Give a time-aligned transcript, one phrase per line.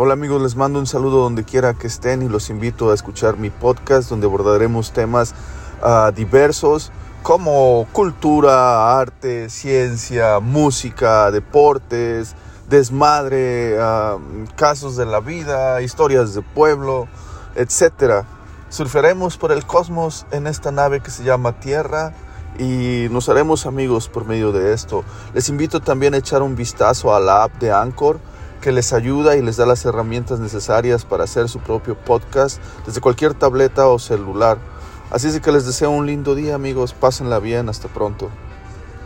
[0.00, 3.36] Hola amigos, les mando un saludo donde quiera que estén y los invito a escuchar
[3.36, 5.34] mi podcast donde abordaremos temas
[5.82, 6.92] uh, diversos
[7.24, 12.36] como cultura, arte, ciencia, música, deportes,
[12.68, 14.20] desmadre, uh,
[14.54, 17.08] casos de la vida, historias de pueblo,
[17.56, 18.24] etc.
[18.68, 22.12] Surferemos por el cosmos en esta nave que se llama Tierra
[22.56, 25.02] y nos haremos amigos por medio de esto.
[25.34, 28.20] Les invito también a echar un vistazo a la app de Anchor
[28.68, 33.00] que les ayuda y les da las herramientas necesarias para hacer su propio podcast desde
[33.00, 34.58] cualquier tableta o celular.
[35.10, 38.28] Así es que les deseo un lindo día amigos, pásenla bien, hasta pronto.